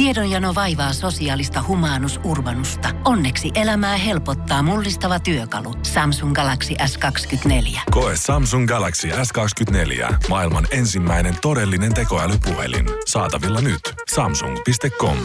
[0.00, 2.88] Tiedonjano vaivaa sosiaalista humanus urbanusta.
[3.04, 5.74] Onneksi elämää helpottaa mullistava työkalu.
[5.82, 7.80] Samsung Galaxy S24.
[7.90, 10.14] Koe Samsung Galaxy S24.
[10.28, 12.86] Maailman ensimmäinen todellinen tekoälypuhelin.
[13.06, 13.80] Saatavilla nyt.
[14.14, 15.16] Samsung.com.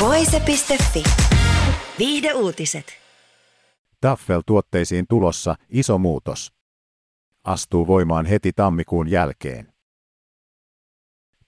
[0.00, 1.02] Voise.fi.
[1.98, 2.86] Viihde uutiset.
[4.00, 6.52] Taffel-tuotteisiin tulossa iso muutos.
[7.44, 9.73] Astuu voimaan heti tammikuun jälkeen.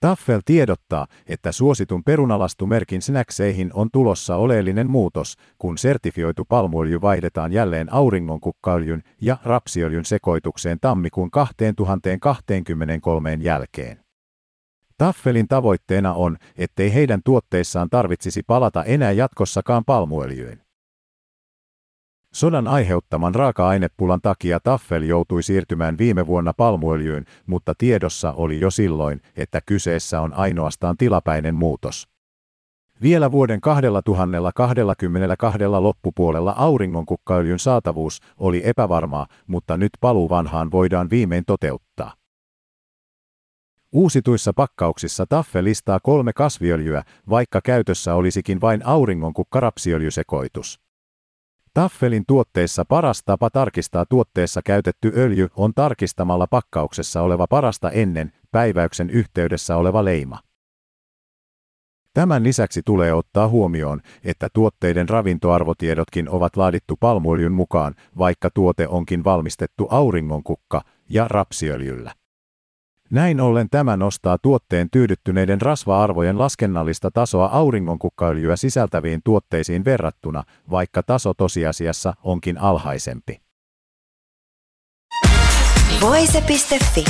[0.01, 7.93] Taffel tiedottaa, että suositun perunalastumerkin snackseihin on tulossa oleellinen muutos, kun sertifioitu palmuöljy vaihdetaan jälleen
[7.93, 14.01] auringonkukkaöljyn ja rapsiöljyn sekoitukseen tammikuun 2023 jälkeen.
[14.99, 20.66] Taffelin tavoitteena on, ettei heidän tuotteissaan tarvitsisi palata enää jatkossakaan palmuöljyyn.
[22.37, 29.21] Sodan aiheuttaman raaka-ainepulan takia Taffel joutui siirtymään viime vuonna palmuöljyyn, mutta tiedossa oli jo silloin,
[29.37, 32.09] että kyseessä on ainoastaan tilapäinen muutos.
[33.03, 42.15] Vielä vuoden 2022 loppupuolella auringonkukkaöljyn saatavuus oli epävarmaa, mutta nyt paluu vanhaan voidaan viimein toteuttaa.
[43.93, 50.86] Uusituissa pakkauksissa Taffe listaa kolme kasviöljyä, vaikka käytössä olisikin vain auringonkukkarapsiöljysekoitus.
[51.77, 59.11] Taffelin tuotteissa paras tapa tarkistaa tuotteessa käytetty öljy on tarkistamalla pakkauksessa oleva parasta ennen päiväyksen
[59.11, 60.39] yhteydessä oleva leima.
[62.15, 69.25] Tämän lisäksi tulee ottaa huomioon, että tuotteiden ravintoarvotiedotkin ovat laadittu palmuöljyn mukaan, vaikka tuote onkin
[69.25, 72.13] valmistettu auringonkukka ja rapsiöljyllä.
[73.11, 81.35] Näin ollen tämä nostaa tuotteen tyydyttyneiden rasva-arvojen laskennallista tasoa auringonkukkaöljyä sisältäviin tuotteisiin verrattuna, vaikka taso
[81.35, 83.41] tosiasiassa onkin alhaisempi.
[86.01, 87.05] Voise.fi.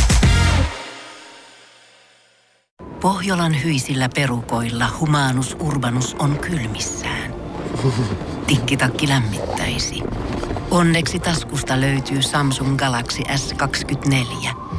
[3.02, 7.34] Pohjolan hyisillä perukoilla humanus urbanus on kylmissään.
[8.46, 10.02] Tikkitakki lämmittäisi.
[10.70, 14.56] Onneksi taskusta löytyy Samsung Galaxy S24–